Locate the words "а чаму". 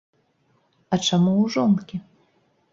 0.95-1.33